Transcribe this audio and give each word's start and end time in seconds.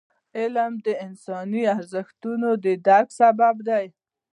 علم 0.39 0.73
د 0.85 0.87
انساني 1.05 1.63
ارزښتونو 1.77 2.49
د 2.63 2.65
درک 2.85 3.09
سبب 3.19 3.55
دی. 3.67 3.85